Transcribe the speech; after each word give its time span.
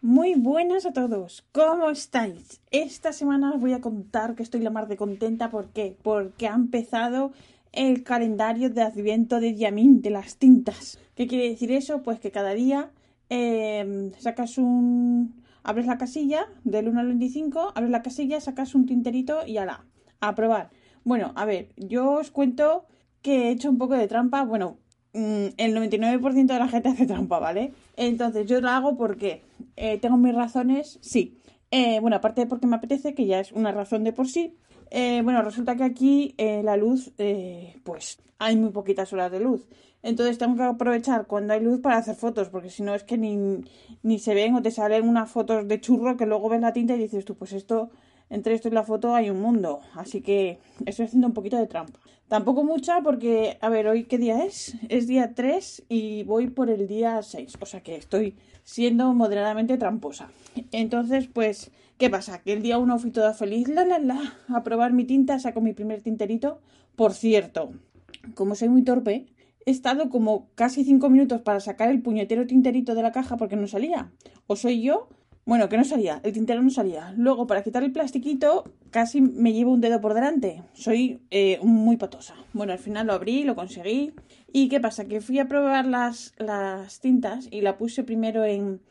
muy 0.00 0.34
buenas 0.34 0.86
a 0.86 0.92
todos, 0.92 1.44
¿cómo 1.52 1.90
estáis? 1.90 2.60
Esta 2.70 3.12
semana 3.12 3.52
os 3.52 3.60
voy 3.60 3.72
a 3.72 3.80
contar 3.80 4.34
que 4.34 4.42
estoy 4.42 4.60
la 4.60 4.70
mar 4.70 4.86
de 4.86 4.96
contenta, 4.96 5.50
¿por 5.50 5.70
qué? 5.70 5.96
Porque 6.02 6.46
ha 6.46 6.54
empezado 6.54 7.32
el 7.72 8.04
calendario 8.04 8.70
de 8.70 8.82
adviento 8.82 9.40
de 9.40 9.54
Diamín, 9.54 10.02
de 10.02 10.10
las 10.10 10.36
tintas. 10.36 10.98
¿Qué 11.16 11.26
quiere 11.26 11.48
decir 11.48 11.72
eso? 11.72 12.02
Pues 12.02 12.20
que 12.20 12.30
cada 12.30 12.54
día 12.54 12.90
em, 13.28 14.12
sacas 14.18 14.58
un... 14.58 15.42
abres 15.62 15.86
la 15.86 15.98
casilla 15.98 16.46
del 16.62 16.88
1 16.88 17.00
al 17.00 17.06
25, 17.08 17.72
abres 17.74 17.90
la 17.90 18.02
casilla, 18.02 18.40
sacas 18.40 18.74
un 18.74 18.86
tinterito 18.86 19.46
y 19.46 19.56
ala, 19.56 19.84
a 20.20 20.34
probar. 20.34 20.70
Bueno, 21.04 21.32
a 21.34 21.44
ver, 21.44 21.70
yo 21.76 22.12
os 22.12 22.30
cuento 22.30 22.84
que 23.22 23.48
he 23.48 23.50
hecho 23.50 23.70
un 23.70 23.78
poco 23.78 23.94
de 23.94 24.08
trampa, 24.08 24.44
bueno, 24.44 24.76
el 25.56 25.74
99% 25.74 26.46
de 26.46 26.58
la 26.58 26.68
gente 26.68 26.88
hace 26.88 27.06
trampa, 27.06 27.38
¿vale? 27.38 27.72
Entonces 27.96 28.46
yo 28.46 28.60
lo 28.60 28.68
hago 28.68 28.96
porque 28.96 29.42
eh, 29.76 29.98
tengo 29.98 30.16
mis 30.16 30.34
razones, 30.34 30.98
sí. 31.00 31.38
Eh, 31.70 32.00
bueno, 32.00 32.16
aparte 32.16 32.42
de 32.42 32.46
porque 32.46 32.66
me 32.66 32.76
apetece, 32.76 33.14
que 33.14 33.26
ya 33.26 33.40
es 33.40 33.52
una 33.52 33.72
razón 33.72 34.04
de 34.04 34.12
por 34.12 34.28
sí. 34.28 34.54
Eh, 34.90 35.20
bueno, 35.22 35.42
resulta 35.42 35.76
que 35.76 35.84
aquí 35.84 36.34
la 36.38 36.76
luz, 36.76 37.12
pues 37.82 38.18
hay 38.38 38.56
muy 38.56 38.70
poquitas 38.70 39.12
horas 39.12 39.30
de 39.30 39.40
luz. 39.40 39.66
Entonces 40.02 40.38
tengo 40.38 40.56
que 40.56 40.62
aprovechar 40.62 41.26
cuando 41.26 41.52
hay 41.52 41.60
luz 41.60 41.80
para 41.80 41.96
hacer 41.96 42.14
fotos, 42.14 42.48
porque 42.48 42.70
si 42.70 42.82
no 42.82 42.94
es 42.94 43.02
que 43.02 43.18
ni, 43.18 43.64
ni 44.02 44.18
se 44.18 44.34
ven 44.34 44.54
o 44.54 44.62
te 44.62 44.70
salen 44.70 45.08
unas 45.08 45.30
fotos 45.30 45.66
de 45.66 45.80
churro 45.80 46.16
que 46.16 46.24
luego 46.24 46.48
ves 46.48 46.60
la 46.60 46.72
tinta 46.72 46.94
y 46.94 46.98
dices 46.98 47.24
tú, 47.24 47.34
pues 47.34 47.52
esto 47.52 47.90
entre 48.30 48.54
esto 48.54 48.68
y 48.68 48.72
la 48.72 48.82
foto 48.82 49.14
hay 49.14 49.30
un 49.30 49.40
mundo. 49.40 49.80
Así 49.94 50.20
que 50.20 50.58
estoy 50.86 51.06
haciendo 51.06 51.28
un 51.28 51.34
poquito 51.34 51.56
de 51.56 51.66
trampa. 51.66 51.98
Tampoco 52.28 52.62
mucha 52.62 53.00
porque, 53.00 53.56
a 53.62 53.70
ver, 53.70 53.86
hoy 53.86 54.04
qué 54.04 54.18
día 54.18 54.44
es? 54.44 54.76
Es 54.90 55.06
día 55.06 55.34
3 55.34 55.84
y 55.88 56.24
voy 56.24 56.48
por 56.48 56.68
el 56.68 56.86
día 56.86 57.22
6. 57.22 57.56
O 57.60 57.66
sea 57.66 57.82
que 57.82 57.96
estoy 57.96 58.36
siendo 58.64 59.14
moderadamente 59.14 59.78
tramposa. 59.78 60.30
Entonces, 60.72 61.26
pues, 61.32 61.70
¿qué 61.96 62.10
pasa? 62.10 62.42
Que 62.42 62.52
el 62.52 62.60
día 62.60 62.76
1 62.76 62.98
fui 62.98 63.10
toda 63.12 63.32
feliz, 63.32 63.68
la, 63.68 63.86
la, 63.86 63.98
la, 63.98 64.34
a 64.48 64.62
probar 64.62 64.92
mi 64.92 65.04
tinta, 65.04 65.38
saco 65.38 65.62
mi 65.62 65.72
primer 65.72 66.02
tinterito. 66.02 66.60
Por 66.96 67.14
cierto, 67.14 67.72
como 68.34 68.54
soy 68.54 68.68
muy 68.68 68.82
torpe, 68.82 69.26
he 69.64 69.70
estado 69.70 70.10
como 70.10 70.48
casi 70.54 70.84
5 70.84 71.08
minutos 71.08 71.40
para 71.40 71.60
sacar 71.60 71.88
el 71.88 72.02
puñetero 72.02 72.46
tinterito 72.46 72.94
de 72.94 73.02
la 73.02 73.12
caja 73.12 73.38
porque 73.38 73.56
no 73.56 73.66
salía. 73.66 74.12
O 74.46 74.54
soy 74.56 74.82
yo 74.82 75.08
bueno, 75.48 75.70
que 75.70 75.78
no 75.78 75.84
salía, 75.84 76.20
el 76.24 76.34
tintero 76.34 76.60
no 76.60 76.68
salía. 76.68 77.14
Luego, 77.16 77.46
para 77.46 77.62
quitar 77.62 77.82
el 77.82 77.90
plastiquito, 77.90 78.64
casi 78.90 79.22
me 79.22 79.54
llevo 79.54 79.72
un 79.72 79.80
dedo 79.80 79.98
por 79.98 80.12
delante. 80.12 80.62
Soy 80.74 81.22
eh, 81.30 81.58
muy 81.62 81.96
patosa. 81.96 82.34
Bueno, 82.52 82.74
al 82.74 82.78
final 82.78 83.06
lo 83.06 83.14
abrí, 83.14 83.44
lo 83.44 83.56
conseguí. 83.56 84.12
¿Y 84.52 84.68
qué 84.68 84.78
pasa? 84.78 85.06
Que 85.06 85.22
fui 85.22 85.38
a 85.38 85.48
probar 85.48 85.86
las, 85.86 86.34
las 86.36 87.00
tintas 87.00 87.48
y 87.50 87.62
la 87.62 87.78
puse 87.78 88.04
primero 88.04 88.44
en, 88.44 88.82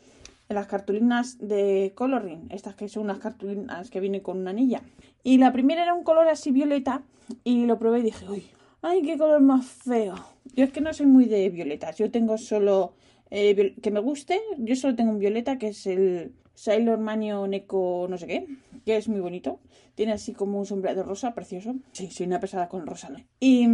las 0.50 0.66
cartulinas 0.66 1.38
de 1.38 1.94
coloring. 1.94 2.48
Estas 2.50 2.74
que 2.74 2.90
son 2.90 3.04
unas 3.04 3.20
cartulinas 3.20 3.92
que 3.92 4.00
vienen 4.00 4.22
con 4.22 4.40
una 4.40 4.50
anilla. 4.50 4.82
Y 5.24 5.38
la 5.38 5.52
primera 5.52 5.84
era 5.84 5.94
un 5.94 6.04
color 6.04 6.28
así 6.28 6.50
violeta 6.50 7.04
y 7.44 7.68
lo 7.68 7.78
probé 7.78 8.00
y 8.00 8.02
dije, 8.04 8.26
uy, 8.28 8.48
ay, 8.82 9.04
qué 9.04 9.16
color 9.16 9.42
más 9.42 9.64
feo. 9.64 10.16
Yo 10.56 10.64
es 10.64 10.72
que 10.72 10.82
no 10.82 10.92
soy 10.92 11.06
muy 11.06 11.26
de 11.26 11.52
violetas. 11.52 11.98
Yo 11.98 12.10
tengo 12.10 12.40
solo... 12.40 12.94
Eh, 13.30 13.76
que 13.82 13.92
me 13.92 14.00
guste, 14.00 14.40
yo 14.58 14.76
solo 14.76 14.96
tengo 14.96 15.12
un 15.12 15.20
violeta 15.20 15.58
que 15.58 15.70
es 15.70 15.86
el, 15.88 16.34
Sailor 16.58 16.98
Manio 16.98 17.46
Neko 17.46 18.08
no 18.10 18.18
sé 18.18 18.26
qué, 18.26 18.48
que 18.84 18.98
es 18.98 19.08
muy 19.08 19.20
bonito. 19.20 19.60
Tiene 19.94 20.14
así 20.14 20.34
como 20.34 20.58
un 20.58 20.66
sombrero 20.66 21.04
rosa, 21.04 21.36
precioso. 21.36 21.76
Sí, 21.92 22.10
soy 22.10 22.26
una 22.26 22.40
pesada 22.40 22.68
con 22.68 22.88
rosa. 22.88 23.10
Y, 23.40 23.68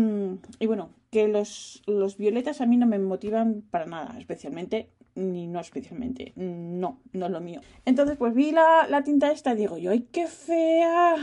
y 0.59 0.68
bueno, 0.68 0.90
que 1.09 1.30
los, 1.30 1.81
los 1.88 2.18
violetas 2.18 2.59
a 2.59 2.66
mí 2.66 2.75
no 2.75 2.86
me 2.86 3.00
motivan 3.00 3.63
para 3.72 3.86
nada, 3.86 4.18
especialmente 4.19 4.90
ni 5.16 5.47
no 5.47 5.62
especialmente. 5.62 6.34
No, 6.36 7.00
no 7.13 7.25
es 7.28 7.31
lo 7.31 7.40
mío. 7.40 7.62
Entonces, 7.86 8.18
pues 8.18 8.34
vi 8.34 8.52
la, 8.52 8.88
la 8.90 9.03
tinta 9.03 9.31
esta 9.31 9.53
y 9.53 9.58
digo 9.58 9.78
yo, 9.78 9.92
¡ay, 9.92 10.08
qué 10.12 10.28
fea! 10.28 11.16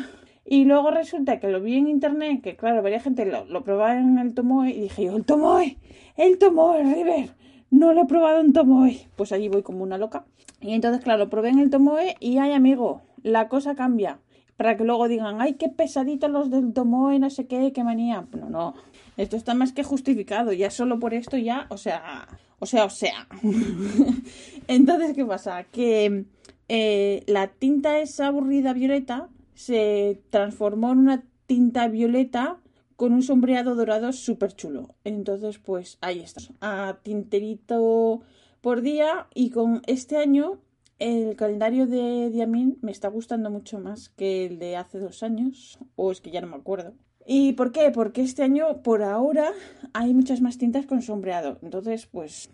Y 0.47 0.65
luego 0.65 0.91
resulta 0.91 1.41
que 1.41 1.49
lo 1.49 1.61
vi 1.61 1.77
en 1.77 1.89
internet, 1.89 2.41
que 2.43 2.57
claro, 2.57 2.83
varias 2.83 3.03
gente 3.03 3.27
lo, 3.27 3.45
lo 3.45 3.65
probaba 3.65 3.99
en 3.99 4.19
el 4.19 4.33
Tomoe 4.33 4.71
y 4.71 4.81
dije 4.81 5.05
yo, 5.05 5.17
¡el 5.17 5.25
Tomoe! 5.27 5.77
¡El 6.17 6.39
Tomoe, 6.39 6.83
River! 6.83 7.40
No 7.71 7.93
lo 7.93 8.03
he 8.03 8.07
probado 8.07 8.41
en 8.41 8.53
Tomoe. 8.53 9.09
Pues 9.17 9.33
allí 9.33 9.49
voy 9.49 9.63
como 9.63 9.83
una 9.83 9.99
loca. 9.99 10.25
Y 10.61 10.75
entonces, 10.75 11.03
claro, 11.03 11.31
probé 11.31 11.51
en 11.51 11.59
el 11.59 11.71
Tomoe 11.71 12.17
y 12.21 12.39
ay, 12.39 12.53
amigo, 12.53 13.03
la 13.23 13.49
cosa 13.49 13.75
cambia. 13.75 14.19
Para 14.57 14.77
que 14.77 14.85
luego 14.85 15.09
digan, 15.09 15.41
ay, 15.41 15.55
qué 15.55 15.69
pesaditos 15.69 16.31
los 16.31 16.51
del 16.51 16.73
Tomoe, 16.73 17.19
no 17.19 17.31
sé 17.31 17.47
qué, 17.47 17.73
qué 17.73 17.85
manía. 17.85 18.27
No, 18.39 18.51
no. 18.51 18.75
Esto 19.17 19.37
está 19.37 19.55
más 19.55 19.73
que 19.73 19.85
justificado. 19.85 20.53
Ya 20.53 20.71
solo 20.71 20.99
por 20.99 21.15
esto, 21.15 21.37
ya, 21.39 21.67
o 21.71 21.79
sea, 21.79 22.29
o 22.59 22.67
sea, 22.67 22.85
o 22.85 22.91
sea. 22.91 23.27
entonces, 24.69 25.15
¿qué 25.15 25.25
pasa? 25.25 25.65
Que 25.65 26.25
eh, 26.69 27.25
la 27.27 27.49
tinta 27.49 27.99
esa 28.01 28.27
aburrida 28.27 28.73
violeta 28.73 29.29
se 29.55 30.21
transformó 30.31 30.93
en 30.93 30.99
una 30.99 31.23
tinta 31.47 31.89
violeta 31.89 32.59
con 33.01 33.15
un 33.15 33.23
sombreado 33.23 33.77
dorado 33.77 34.13
súper 34.13 34.53
chulo. 34.53 34.95
Entonces, 35.05 35.59
pues 35.59 35.97
ahí 36.03 36.21
está. 36.21 36.43
A 36.61 36.99
tinterito 37.03 38.21
por 38.61 38.83
día 38.83 39.27
y 39.35 39.49
con 39.49 39.81
este 39.87 40.19
año 40.19 40.59
el 40.99 41.35
calendario 41.35 41.87
de 41.87 42.29
Diamin 42.29 42.77
me 42.83 42.93
está 42.93 43.09
gustando 43.09 43.49
mucho 43.49 43.81
más 43.81 44.11
que 44.11 44.45
el 44.45 44.59
de 44.59 44.77
hace 44.77 44.99
dos 44.99 45.23
años, 45.23 45.79
o 45.97 46.13
es 46.13 46.21
que 46.21 46.31
ya 46.31 46.43
no 46.43 46.49
me 46.49 46.57
acuerdo. 46.57 46.93
¿Y 47.25 47.55
por 47.55 47.73
qué? 47.73 47.91
Porque 47.91 48.21
este 48.21 48.43
año, 48.43 48.83
por 48.83 49.03
ahora, 49.03 49.51
hay 49.95 50.13
muchas 50.13 50.43
más 50.43 50.59
tintas 50.59 50.85
con 50.85 51.01
sombreado. 51.01 51.59
Entonces, 51.63 52.05
pues, 52.05 52.51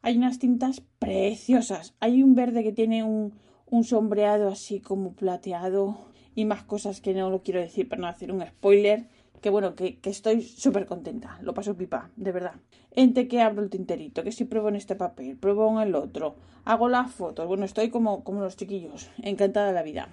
hay 0.00 0.16
unas 0.16 0.38
tintas 0.38 0.80
preciosas. 1.00 1.96
Hay 1.98 2.22
un 2.22 2.36
verde 2.36 2.62
que 2.62 2.70
tiene 2.70 3.02
un, 3.02 3.32
un 3.66 3.82
sombreado 3.82 4.46
así 4.46 4.78
como 4.78 5.14
plateado 5.14 5.98
y 6.36 6.44
más 6.44 6.62
cosas 6.62 7.00
que 7.00 7.14
no 7.14 7.30
lo 7.30 7.42
quiero 7.42 7.58
decir 7.58 7.88
para 7.88 8.02
no 8.02 8.06
hacer 8.06 8.30
un 8.30 8.46
spoiler 8.46 9.08
que 9.42 9.50
bueno, 9.50 9.74
que, 9.74 9.98
estoy 10.04 10.40
súper 10.40 10.86
contenta, 10.86 11.38
lo 11.42 11.52
paso 11.52 11.76
pipa, 11.76 12.10
de 12.16 12.30
verdad. 12.30 12.54
Entre 12.92 13.26
que 13.26 13.42
abro 13.42 13.62
el 13.62 13.70
tinterito, 13.70 14.22
que 14.22 14.30
si 14.30 14.44
pruebo 14.44 14.68
en 14.68 14.76
este 14.76 14.94
papel, 14.94 15.36
pruebo 15.36 15.68
en 15.72 15.88
el 15.88 15.94
otro, 15.96 16.36
hago 16.64 16.88
las 16.88 17.10
fotos, 17.10 17.48
bueno, 17.48 17.64
estoy 17.64 17.90
como, 17.90 18.22
como 18.22 18.40
los 18.40 18.56
chiquillos, 18.56 19.10
encantada 19.20 19.66
de 19.66 19.72
la 19.72 19.82
vida. 19.82 20.08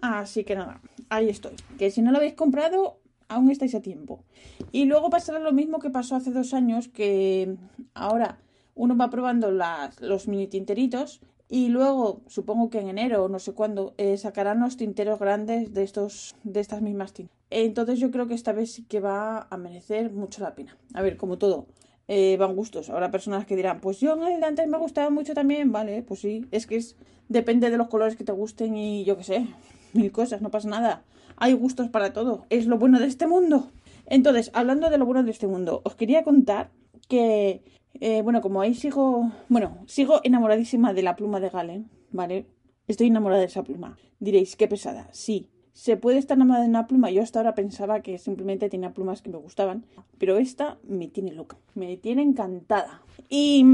Así 0.00 0.44
que 0.44 0.54
nada, 0.54 0.80
ahí 1.10 1.28
estoy. 1.28 1.56
Que 1.78 1.90
si 1.90 2.00
no 2.00 2.10
lo 2.10 2.16
habéis 2.16 2.34
comprado, 2.34 2.98
aún 3.28 3.50
estáis 3.50 3.74
a 3.74 3.82
tiempo. 3.82 4.24
Y 4.72 4.86
luego 4.86 5.10
pasará 5.10 5.38
lo 5.40 5.52
mismo 5.52 5.78
que 5.78 5.90
pasó 5.90 6.16
hace 6.16 6.30
dos 6.30 6.54
años, 6.54 6.88
que 6.88 7.54
ahora 7.92 8.38
uno 8.74 8.96
va 8.96 9.10
probando 9.10 9.50
las, 9.50 10.00
los 10.00 10.26
mini 10.26 10.46
tinteritos 10.46 11.20
y 11.48 11.68
luego, 11.68 12.20
supongo 12.26 12.68
que 12.68 12.80
en 12.80 12.88
enero 12.88 13.24
o 13.24 13.28
no 13.28 13.38
sé 13.38 13.52
cuándo, 13.52 13.94
eh, 13.96 14.16
sacarán 14.18 14.60
los 14.60 14.76
tinteros 14.76 15.18
grandes 15.18 15.72
de, 15.72 15.82
estos, 15.82 16.34
de 16.44 16.60
estas 16.60 16.82
mismas 16.82 17.14
tintas. 17.14 17.34
Entonces 17.50 17.98
yo 17.98 18.10
creo 18.10 18.26
que 18.26 18.34
esta 18.34 18.52
vez 18.52 18.72
sí 18.72 18.84
que 18.84 19.00
va 19.00 19.46
a 19.50 19.56
merecer 19.56 20.12
mucho 20.12 20.42
la 20.42 20.54
pena. 20.54 20.76
A 20.92 21.00
ver, 21.00 21.16
como 21.16 21.38
todo, 21.38 21.66
eh, 22.06 22.36
van 22.38 22.54
gustos. 22.54 22.90
Habrá 22.90 23.10
personas 23.10 23.46
que 23.46 23.56
dirán, 23.56 23.80
pues 23.80 23.98
yo 24.00 24.14
en 24.14 24.34
el 24.34 24.40
de 24.40 24.46
antes 24.46 24.68
me 24.68 24.76
gustaba 24.76 25.08
mucho 25.08 25.32
también. 25.32 25.72
Vale, 25.72 26.02
pues 26.02 26.20
sí, 26.20 26.46
es 26.50 26.66
que 26.66 26.76
es, 26.76 26.96
depende 27.28 27.70
de 27.70 27.78
los 27.78 27.88
colores 27.88 28.16
que 28.16 28.24
te 28.24 28.32
gusten 28.32 28.76
y 28.76 29.04
yo 29.04 29.16
qué 29.16 29.24
sé, 29.24 29.46
mil 29.94 30.12
cosas, 30.12 30.42
no 30.42 30.50
pasa 30.50 30.68
nada. 30.68 31.04
Hay 31.36 31.54
gustos 31.54 31.88
para 31.88 32.12
todo. 32.12 32.44
Es 32.50 32.66
lo 32.66 32.78
bueno 32.78 32.98
de 32.98 33.06
este 33.06 33.26
mundo. 33.26 33.70
Entonces, 34.04 34.50
hablando 34.52 34.90
de 34.90 34.98
lo 34.98 35.06
bueno 35.06 35.22
de 35.22 35.30
este 35.30 35.46
mundo, 35.46 35.80
os 35.84 35.94
quería 35.94 36.24
contar 36.24 36.70
que 37.08 37.62
eh, 37.94 38.22
bueno, 38.22 38.40
como 38.40 38.60
ahí 38.60 38.74
sigo, 38.74 39.30
bueno, 39.48 39.78
sigo 39.86 40.20
enamoradísima 40.22 40.92
de 40.92 41.02
la 41.02 41.16
pluma 41.16 41.40
de 41.40 41.50
Galen, 41.50 41.90
¿vale? 42.10 42.46
Estoy 42.86 43.08
enamorada 43.08 43.40
de 43.40 43.46
esa 43.46 43.64
pluma. 43.64 43.98
Diréis, 44.20 44.56
qué 44.56 44.68
pesada. 44.68 45.08
Sí, 45.12 45.50
se 45.72 45.96
puede 45.96 46.18
estar 46.18 46.36
enamorada 46.36 46.64
de 46.64 46.70
una 46.70 46.86
pluma. 46.86 47.10
Yo 47.10 47.22
hasta 47.22 47.38
ahora 47.38 47.54
pensaba 47.54 48.00
que 48.00 48.18
simplemente 48.18 48.68
tenía 48.68 48.94
plumas 48.94 49.22
que 49.22 49.30
me 49.30 49.38
gustaban, 49.38 49.84
pero 50.18 50.38
esta 50.38 50.78
me 50.82 51.08
tiene 51.08 51.32
loca, 51.32 51.56
me 51.74 51.96
tiene 51.96 52.22
encantada. 52.22 53.02
Y, 53.28 53.64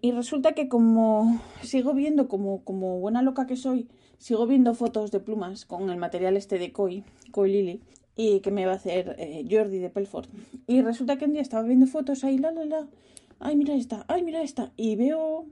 y 0.00 0.12
resulta 0.12 0.52
que 0.52 0.68
como 0.68 1.40
sigo 1.62 1.94
viendo, 1.94 2.28
como, 2.28 2.64
como 2.64 2.98
buena 2.98 3.22
loca 3.22 3.46
que 3.46 3.56
soy, 3.56 3.88
sigo 4.18 4.46
viendo 4.46 4.74
fotos 4.74 5.10
de 5.10 5.20
plumas 5.20 5.64
con 5.64 5.90
el 5.90 5.98
material 5.98 6.36
este 6.36 6.58
de 6.58 6.72
Koi, 6.72 7.04
Koi 7.30 7.52
Lily, 7.52 7.80
y 8.18 8.40
que 8.40 8.50
me 8.50 8.66
va 8.66 8.72
a 8.72 8.74
hacer 8.74 9.14
eh, 9.16 9.46
Jordi 9.48 9.78
de 9.78 9.90
Pelfort. 9.90 10.28
Y 10.66 10.82
resulta 10.82 11.16
que 11.16 11.24
un 11.24 11.32
día 11.32 11.40
estaba 11.40 11.62
viendo 11.62 11.86
fotos 11.86 12.24
ahí, 12.24 12.36
la, 12.36 12.50
la, 12.50 12.64
la. 12.64 12.88
Ay, 13.38 13.54
mira 13.54 13.74
esta, 13.74 14.04
ay, 14.08 14.24
mira 14.24 14.42
esta. 14.42 14.72
Y 14.76 14.96
veo 14.96 15.46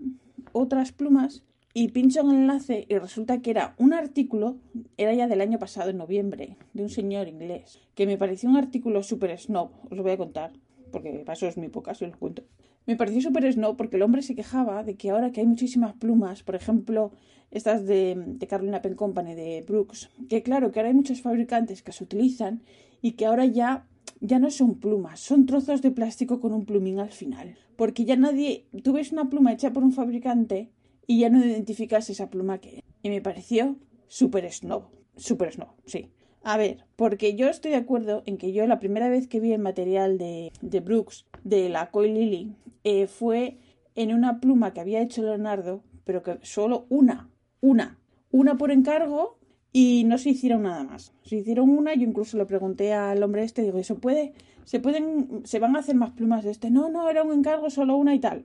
otras 0.52 0.90
plumas 0.90 1.44
y 1.72 1.88
pincho 1.88 2.22
en 2.22 2.30
el 2.30 2.36
enlace 2.36 2.84
y 2.88 2.98
resulta 2.98 3.40
que 3.40 3.50
era 3.50 3.76
un 3.78 3.92
artículo, 3.92 4.56
era 4.96 5.14
ya 5.14 5.28
del 5.28 5.42
año 5.42 5.60
pasado, 5.60 5.90
en 5.90 5.98
noviembre, 5.98 6.56
de 6.74 6.82
un 6.82 6.88
señor 6.88 7.28
inglés, 7.28 7.78
que 7.94 8.06
me 8.06 8.18
pareció 8.18 8.48
un 8.48 8.56
artículo 8.56 9.04
súper 9.04 9.38
snob, 9.38 9.70
os 9.88 9.96
lo 9.96 10.02
voy 10.02 10.12
a 10.12 10.16
contar, 10.16 10.52
porque 10.90 11.22
paso 11.24 11.46
es 11.46 11.56
muy 11.56 11.68
poca, 11.68 11.94
si 11.94 12.04
os 12.04 12.10
lo 12.10 12.18
cuento. 12.18 12.42
Me 12.86 12.96
pareció 12.96 13.20
súper 13.20 13.52
snob 13.52 13.76
porque 13.76 13.96
el 13.96 14.02
hombre 14.02 14.22
se 14.22 14.34
quejaba 14.34 14.84
de 14.84 14.96
que 14.96 15.10
ahora 15.10 15.32
que 15.32 15.40
hay 15.40 15.46
muchísimas 15.46 15.94
plumas, 15.94 16.42
por 16.42 16.54
ejemplo, 16.54 17.12
estas 17.50 17.86
de, 17.86 18.14
de 18.16 18.46
Carolina 18.46 18.82
Pen 18.82 18.94
Company, 18.94 19.34
de 19.34 19.64
Brooks, 19.66 20.10
que 20.28 20.42
claro, 20.42 20.70
que 20.70 20.78
ahora 20.78 20.88
hay 20.90 20.94
muchos 20.94 21.20
fabricantes 21.20 21.82
que 21.82 21.92
se 21.92 22.04
utilizan 22.04 22.62
y 23.02 23.12
que 23.12 23.26
ahora 23.26 23.44
ya 23.44 23.86
ya 24.20 24.38
no 24.38 24.50
son 24.50 24.78
plumas, 24.78 25.20
son 25.20 25.46
trozos 25.46 25.82
de 25.82 25.90
plástico 25.90 26.40
con 26.40 26.52
un 26.52 26.64
plumín 26.64 26.98
al 26.98 27.10
final. 27.10 27.56
Porque 27.76 28.04
ya 28.04 28.16
nadie, 28.16 28.66
tú 28.82 28.92
ves 28.92 29.12
una 29.12 29.28
pluma 29.28 29.52
hecha 29.52 29.72
por 29.72 29.84
un 29.84 29.92
fabricante 29.92 30.70
y 31.06 31.20
ya 31.20 31.28
no 31.28 31.44
identificas 31.44 32.08
esa 32.10 32.30
pluma 32.30 32.58
que. 32.58 32.82
Y 33.02 33.10
me 33.10 33.20
pareció 33.20 33.76
súper 34.08 34.50
snob, 34.50 34.84
súper 35.16 35.52
snob, 35.52 35.68
sí. 35.84 36.10
A 36.48 36.56
ver, 36.58 36.84
porque 36.94 37.34
yo 37.34 37.48
estoy 37.48 37.72
de 37.72 37.78
acuerdo 37.78 38.22
en 38.24 38.38
que 38.38 38.52
yo 38.52 38.64
la 38.68 38.78
primera 38.78 39.08
vez 39.08 39.26
que 39.26 39.40
vi 39.40 39.52
el 39.52 39.58
material 39.58 40.16
de, 40.16 40.52
de 40.60 40.78
Brooks, 40.78 41.26
de 41.42 41.68
la 41.68 41.90
Coil 41.90 42.14
Lily, 42.14 42.54
eh, 42.84 43.08
fue 43.08 43.58
en 43.96 44.14
una 44.14 44.38
pluma 44.38 44.72
que 44.72 44.78
había 44.78 45.02
hecho 45.02 45.24
Leonardo, 45.24 45.82
pero 46.04 46.22
que 46.22 46.38
solo 46.42 46.86
una, 46.88 47.28
una, 47.60 47.98
una 48.30 48.56
por 48.56 48.70
encargo 48.70 49.40
y 49.72 50.04
no 50.06 50.18
se 50.18 50.30
hicieron 50.30 50.62
nada 50.62 50.84
más. 50.84 51.12
Se 51.24 51.34
hicieron 51.34 51.68
una, 51.68 51.94
yo 51.94 52.02
incluso 52.02 52.38
le 52.38 52.46
pregunté 52.46 52.92
al 52.94 53.24
hombre 53.24 53.42
este, 53.42 53.62
digo, 53.62 53.78
¿eso 53.78 53.98
puede? 53.98 54.32
¿Se 54.62 54.78
pueden, 54.78 55.42
se 55.42 55.58
van 55.58 55.74
a 55.74 55.80
hacer 55.80 55.96
más 55.96 56.12
plumas 56.12 56.44
de 56.44 56.52
este? 56.52 56.70
No, 56.70 56.88
no, 56.88 57.10
era 57.10 57.24
un 57.24 57.32
encargo, 57.32 57.70
solo 57.70 57.96
una 57.96 58.14
y 58.14 58.20
tal 58.20 58.44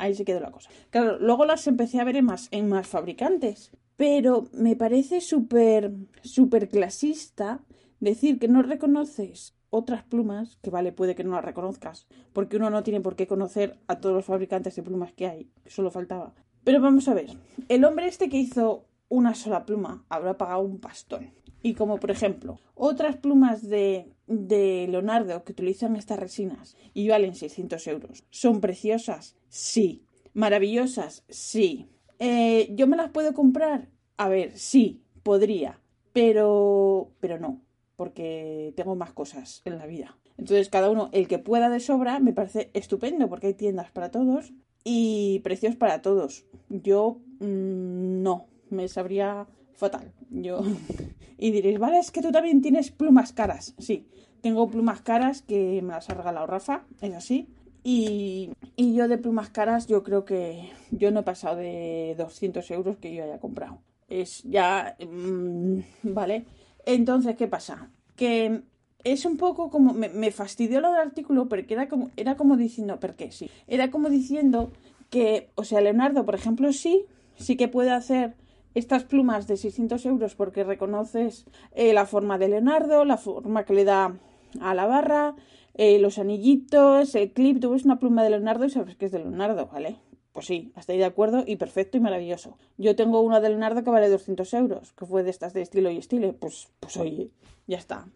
ahí 0.00 0.14
se 0.14 0.24
quedó 0.24 0.40
la 0.40 0.50
cosa. 0.50 0.70
Claro, 0.90 1.18
luego 1.18 1.44
las 1.44 1.66
empecé 1.66 2.00
a 2.00 2.04
ver 2.04 2.16
en 2.16 2.24
más, 2.24 2.48
en 2.50 2.68
más 2.68 2.86
fabricantes, 2.88 3.70
pero 4.00 4.48
me 4.54 4.76
parece 4.76 5.20
súper, 5.20 5.92
súper 6.22 6.70
clasista 6.70 7.62
decir 7.98 8.38
que 8.38 8.48
no 8.48 8.62
reconoces 8.62 9.54
otras 9.68 10.04
plumas, 10.04 10.56
que 10.62 10.70
vale, 10.70 10.90
puede 10.90 11.14
que 11.14 11.22
no 11.22 11.32
las 11.32 11.44
reconozcas, 11.44 12.06
porque 12.32 12.56
uno 12.56 12.70
no 12.70 12.82
tiene 12.82 13.02
por 13.02 13.14
qué 13.14 13.26
conocer 13.26 13.78
a 13.88 14.00
todos 14.00 14.14
los 14.14 14.24
fabricantes 14.24 14.74
de 14.74 14.82
plumas 14.82 15.12
que 15.12 15.26
hay, 15.26 15.50
solo 15.66 15.90
faltaba. 15.90 16.32
Pero 16.64 16.80
vamos 16.80 17.08
a 17.08 17.14
ver, 17.14 17.36
el 17.68 17.84
hombre 17.84 18.08
este 18.08 18.30
que 18.30 18.38
hizo 18.38 18.86
una 19.10 19.34
sola 19.34 19.66
pluma 19.66 20.06
habrá 20.08 20.38
pagado 20.38 20.62
un 20.62 20.78
pastón. 20.78 21.34
Y 21.60 21.74
como 21.74 21.98
por 21.98 22.10
ejemplo, 22.10 22.58
otras 22.74 23.18
plumas 23.18 23.68
de, 23.68 24.14
de 24.26 24.86
Leonardo 24.88 25.44
que 25.44 25.52
utilizan 25.52 25.96
estas 25.96 26.18
resinas 26.18 26.74
y 26.94 27.06
valen 27.08 27.34
600 27.34 27.86
euros. 27.88 28.24
¿Son 28.30 28.62
preciosas? 28.62 29.36
Sí. 29.50 30.06
¿Maravillosas? 30.32 31.22
Sí. 31.28 31.90
Eh, 32.20 32.68
¿Yo 32.76 32.86
me 32.86 32.96
las 32.96 33.10
puedo 33.10 33.34
comprar? 33.34 33.88
A 34.16 34.28
ver, 34.28 34.56
sí, 34.56 35.02
podría. 35.22 35.80
Pero, 36.12 37.10
pero 37.18 37.38
no, 37.38 37.62
porque 37.96 38.72
tengo 38.76 38.94
más 38.94 39.12
cosas 39.12 39.62
en 39.64 39.78
la 39.78 39.86
vida. 39.86 40.16
Entonces, 40.36 40.68
cada 40.68 40.90
uno, 40.90 41.08
el 41.12 41.28
que 41.28 41.38
pueda 41.38 41.68
de 41.68 41.80
sobra, 41.80 42.20
me 42.20 42.32
parece 42.32 42.70
estupendo, 42.74 43.28
porque 43.28 43.48
hay 43.48 43.54
tiendas 43.54 43.90
para 43.90 44.10
todos 44.10 44.52
y 44.84 45.40
precios 45.40 45.76
para 45.76 46.02
todos. 46.02 46.44
Yo 46.68 47.18
mm, 47.40 48.22
no, 48.22 48.46
me 48.68 48.88
sabría 48.88 49.46
fatal. 49.74 50.12
Yo. 50.30 50.60
y 51.38 51.50
diréis, 51.50 51.78
vale, 51.78 51.98
es 51.98 52.10
que 52.10 52.22
tú 52.22 52.30
también 52.32 52.60
tienes 52.60 52.90
plumas 52.90 53.32
caras. 53.32 53.74
Sí, 53.78 54.06
tengo 54.42 54.68
plumas 54.68 55.00
caras 55.00 55.42
que 55.42 55.80
me 55.82 55.94
las 55.94 56.10
ha 56.10 56.14
regalado 56.14 56.46
Rafa, 56.46 56.84
es 57.00 57.14
así. 57.14 57.48
Y, 57.82 58.50
yo 58.76 59.08
de 59.08 59.18
plumas 59.18 59.50
caras, 59.50 59.86
yo 59.86 60.02
creo 60.02 60.24
que 60.24 60.70
yo 60.90 61.10
no 61.10 61.20
he 61.20 61.22
pasado 61.22 61.56
de 61.56 62.14
200 62.18 62.70
euros 62.70 62.96
que 62.98 63.14
yo 63.14 63.24
haya 63.24 63.38
comprado. 63.38 63.78
Es 64.08 64.42
ya. 64.42 64.96
Mmm, 64.98 65.80
¿Vale? 66.02 66.44
Entonces, 66.84 67.36
¿qué 67.36 67.46
pasa? 67.46 67.90
Que 68.16 68.62
es 69.04 69.24
un 69.24 69.36
poco 69.36 69.70
como. 69.70 69.94
Me, 69.94 70.08
me, 70.08 70.30
fastidió 70.30 70.80
lo 70.80 70.90
del 70.90 71.00
artículo, 71.00 71.48
porque 71.48 71.74
era 71.74 71.88
como, 71.88 72.10
era 72.16 72.36
como 72.36 72.56
diciendo. 72.56 72.98
¿Por 73.00 73.14
qué? 73.14 73.30
Sí. 73.30 73.50
Era 73.66 73.90
como 73.90 74.10
diciendo 74.10 74.72
que, 75.08 75.50
o 75.54 75.64
sea, 75.64 75.80
Leonardo, 75.80 76.24
por 76.24 76.34
ejemplo, 76.34 76.72
sí, 76.72 77.04
sí 77.36 77.56
que 77.56 77.68
puede 77.68 77.90
hacer 77.90 78.34
estas 78.74 79.04
plumas 79.04 79.46
de 79.46 79.56
600 79.56 80.04
euros 80.06 80.34
porque 80.34 80.64
reconoces 80.64 81.44
eh, 81.72 81.92
la 81.92 82.06
forma 82.06 82.38
de 82.38 82.48
Leonardo, 82.48 83.04
la 83.04 83.16
forma 83.16 83.64
que 83.64 83.74
le 83.74 83.84
da 83.84 84.16
a 84.60 84.74
la 84.74 84.86
barra, 84.86 85.34
eh, 85.74 85.98
los 85.98 86.18
anillitos, 86.18 87.14
el 87.14 87.32
clip. 87.32 87.60
Tú 87.60 87.70
ves 87.70 87.84
una 87.84 87.98
pluma 87.98 88.22
de 88.22 88.30
Leonardo 88.30 88.64
y 88.64 88.70
sabes 88.70 88.96
que 88.96 89.06
es 89.06 89.12
de 89.12 89.20
Leonardo, 89.20 89.68
¿vale? 89.72 89.96
Pues 90.32 90.46
sí, 90.46 90.72
estoy 90.76 90.96
de 90.98 91.04
acuerdo 91.04 91.44
y 91.46 91.56
perfecto 91.56 91.96
y 91.96 92.00
maravilloso. 92.00 92.56
Yo 92.78 92.94
tengo 92.94 93.20
una 93.20 93.40
de 93.40 93.48
Leonardo 93.48 93.82
que 93.82 93.90
vale 93.90 94.08
200 94.08 94.54
euros, 94.54 94.92
que 94.92 95.06
fue 95.06 95.22
de 95.22 95.30
estas 95.30 95.52
de 95.52 95.62
estilo 95.62 95.90
y 95.90 95.98
estilo. 95.98 96.34
Pues, 96.34 96.68
pues 96.78 96.96
oye, 96.96 97.30
ya 97.66 97.78
está. 97.78 98.06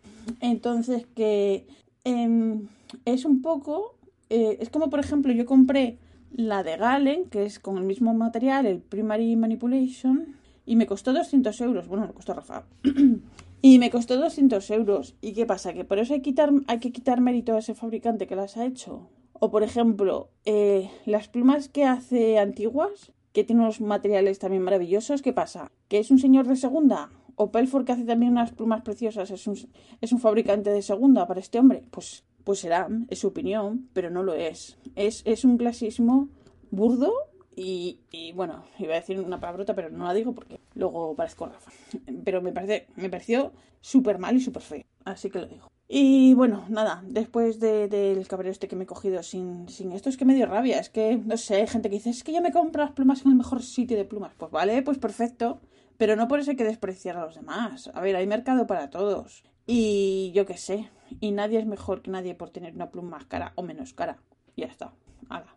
Entonces, 0.41 1.07
que 1.15 1.67
eh, 2.05 2.61
es 3.05 3.25
un 3.25 3.43
poco. 3.43 3.97
Eh, 4.31 4.59
es 4.61 4.71
como, 4.71 4.91
por 4.91 5.01
ejemplo, 5.01 5.33
yo 5.33 5.45
compré 5.45 5.99
la 6.33 6.63
de 6.63 6.77
Galen, 6.77 7.27
que 7.27 7.45
es 7.45 7.59
con 7.59 7.79
el 7.79 7.85
mismo 7.85 8.15
material, 8.15 8.67
el 8.67 8.81
Primary 8.81 9.37
Manipulation, 9.37 10.37
y 10.67 10.77
me 10.77 10.87
costó 10.87 11.13
200 11.13 11.61
euros. 11.61 11.89
Bueno, 11.89 12.07
me 12.07 12.13
costó 12.13 12.35
Rafa. 12.35 12.65
y 13.67 13.79
me 13.79 13.89
costó 13.89 14.19
200 14.19 14.71
euros. 14.73 15.17
¿Y 15.23 15.33
qué 15.33 15.47
pasa? 15.47 15.73
¿Que 15.73 15.87
por 15.87 15.99
eso 15.99 16.13
hay, 16.13 16.21
quitar, 16.21 16.53
hay 16.67 16.81
que 16.81 16.93
quitar 16.93 17.23
mérito 17.23 17.55
a 17.55 17.61
ese 17.61 17.75
fabricante 17.75 18.27
que 18.27 18.37
las 18.37 18.59
ha 18.59 18.67
hecho? 18.67 19.09
O, 19.33 19.51
por 19.51 19.63
ejemplo, 19.63 20.29
eh, 20.45 20.91
las 21.07 21.29
plumas 21.29 21.71
que 21.71 21.85
hace 21.85 22.39
antiguas, 22.39 23.13
que 23.33 23.43
tiene 23.43 23.63
unos 23.63 23.81
materiales 23.81 24.39
también 24.39 24.63
maravillosos, 24.63 25.23
¿qué 25.23 25.33
pasa? 25.33 25.73
¿Que 25.89 25.99
es 25.99 26.11
un 26.11 26.19
señor 26.19 26.47
de 26.47 26.57
segunda? 26.57 27.09
¿O 27.37 27.53
Pelford, 27.53 27.87
que 27.87 27.93
hace 27.93 28.05
también 28.05 28.33
unas 28.33 28.53
plumas 28.53 28.83
preciosas, 28.83 29.31
es 29.31 29.47
un, 29.47 29.57
es 30.03 30.13
un 30.13 30.21
fabricante 30.21 30.69
de 30.69 30.83
segunda 30.83 31.27
para 31.27 31.41
este 31.41 31.59
hombre? 31.59 31.85
Pues, 31.91 32.23
pues 32.45 32.59
será, 32.59 32.87
es 33.09 33.21
su 33.21 33.29
opinión, 33.29 33.89
pero 33.95 34.11
no 34.11 34.23
lo 34.23 34.35
es. 34.35 34.77
Es, 34.95 35.23
es 35.25 35.43
un 35.43 35.57
clasismo 35.57 36.29
burdo 36.71 37.15
y, 37.57 38.33
bueno, 38.33 38.65
iba 38.79 38.95
a 38.95 39.01
decir 39.01 39.21
una 39.21 39.41
palabrota, 39.41 39.75
pero 39.75 39.91
no 39.91 40.07
la 40.07 40.15
digo 40.15 40.35
porque 40.35 40.61
luego 40.75 41.15
parezco 41.15 41.47
Rafa. 41.47 41.71
Pero 42.25 42.43
me, 42.43 42.53
parece, 42.53 42.87
me 42.97 43.09
pareció 43.09 43.53
súper 43.81 44.19
mal 44.19 44.37
y 44.37 44.41
súper 44.41 44.63
feo. 44.63 44.85
Así 45.05 45.31
que 45.31 45.41
lo 45.41 45.47
digo. 45.47 45.69
Y 45.87 46.35
bueno, 46.35 46.65
nada, 46.69 47.05
después 47.07 47.61
del 47.61 47.91
de, 47.91 48.27
cabreo 48.29 48.51
este 48.51 48.69
que 48.69 48.77
me 48.77 48.85
he 48.85 48.87
cogido 48.87 49.23
sin, 49.23 49.69
sin 49.69 49.93
esto, 49.93 50.09
es 50.09 50.17
que 50.17 50.25
me 50.25 50.35
dio 50.35 50.47
rabia. 50.47 50.81
Es 50.81 50.91
que, 50.91 51.17
no 51.17 51.37
sé, 51.37 51.57
hay 51.57 51.67
gente 51.67 51.91
que 51.91 51.97
dice, 51.97 52.11
es 52.11 52.25
que 52.25 52.33
yo 52.33 52.41
me 52.41 52.53
compro 52.53 52.83
las 52.83 52.93
plumas 52.93 53.23
en 53.23 53.33
el 53.33 53.37
mejor 53.37 53.63
sitio 53.63 53.97
de 53.97 54.05
plumas. 54.05 54.33
Pues 54.37 54.51
vale, 54.51 54.83
pues 54.83 54.99
perfecto. 54.99 55.61
Pero 55.97 56.17
no 56.17 56.27
por 56.27 56.41
eso 56.41 56.51
hay 56.51 56.57
que 56.57 56.65
despreciar 56.65 57.17
a 57.17 57.25
los 57.25 57.37
demás. 57.37 57.91
A 57.95 58.01
ver, 58.01 58.17
hay 58.17 58.27
mercado 58.27 58.67
para 58.67 58.91
todos. 58.91 59.45
Y 59.67 60.33
yo 60.35 60.47
qué 60.47 60.57
sé. 60.57 60.91
Y 61.21 61.31
nadie 61.31 61.61
es 61.61 61.67
mejor 61.67 62.03
que 62.03 62.11
nadie 62.11 62.35
por 62.35 62.51
tener 62.51 62.75
una 62.75 62.91
pluma 62.91 63.11
más 63.11 63.27
cara 63.27 63.53
o 63.55 63.63
menos 63.63 63.93
cara. 63.95 64.19
Ya 64.57 64.67
está. 64.67 64.93
Hala 65.29 65.55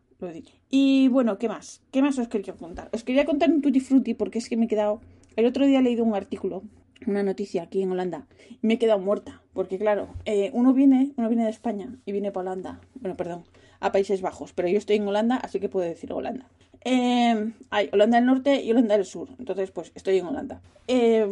Y 0.69 1.07
bueno, 1.09 1.37
¿qué 1.37 1.47
más? 1.47 1.81
¿Qué 1.91 2.01
más 2.01 2.17
os 2.17 2.27
quería 2.27 2.53
contar? 2.53 2.89
Os 2.91 3.03
quería 3.03 3.25
contar 3.25 3.49
un 3.49 3.61
tutti 3.61 3.79
frutti 3.79 4.13
porque 4.13 4.39
es 4.39 4.49
que 4.49 4.57
me 4.57 4.65
he 4.65 4.67
quedado. 4.67 5.01
El 5.35 5.45
otro 5.45 5.65
día 5.65 5.79
he 5.79 5.83
leído 5.83 6.03
un 6.03 6.15
artículo, 6.15 6.63
una 7.05 7.21
noticia 7.21 7.63
aquí 7.63 7.83
en 7.83 7.91
Holanda, 7.91 8.25
y 8.49 8.65
me 8.65 8.75
he 8.75 8.79
quedado 8.79 8.99
muerta. 8.99 9.41
Porque 9.53 9.77
claro, 9.77 10.09
eh, 10.25 10.49
uno 10.53 10.73
viene, 10.73 11.11
uno 11.17 11.29
viene 11.29 11.43
de 11.43 11.51
España 11.51 11.95
y 12.05 12.11
viene 12.11 12.31
para 12.31 12.51
Holanda. 12.51 12.81
Bueno, 12.95 13.15
perdón, 13.15 13.43
a 13.79 13.91
Países 13.91 14.21
Bajos, 14.21 14.53
pero 14.53 14.67
yo 14.67 14.77
estoy 14.77 14.95
en 14.95 15.07
Holanda, 15.07 15.37
así 15.37 15.59
que 15.59 15.69
puedo 15.69 15.87
decir 15.87 16.11
Holanda. 16.11 16.49
Eh, 16.83 17.53
hay 17.69 17.89
Holanda 17.91 18.17
del 18.17 18.25
Norte 18.25 18.63
y 18.63 18.71
Holanda 18.71 18.95
del 18.97 19.05
Sur. 19.05 19.29
Entonces, 19.37 19.71
pues 19.71 19.91
estoy 19.93 20.17
en 20.17 20.25
Holanda. 20.25 20.61
Eh, 20.87 21.27